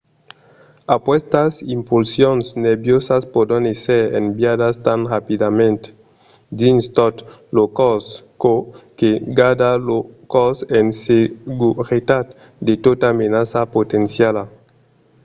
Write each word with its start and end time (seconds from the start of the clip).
aquestas 0.95 1.51
impulsions 1.77 2.43
nerviosas 2.67 3.23
pòdon 3.33 3.63
èsser 3.73 4.01
enviadas 4.21 4.75
tan 4.85 4.99
rapidament 5.13 5.81
dins 6.59 6.83
tot 6.97 7.15
lo 7.55 7.63
còrs 7.79 8.05
çò 8.41 8.53
que 8.99 9.09
garda 9.37 9.71
lo 9.87 9.97
còrs 10.33 10.59
en 10.77 10.85
seguretat 11.03 12.25
de 12.65 12.73
tota 12.85 13.09
menaça 13.21 13.61
potenciala 13.75 14.43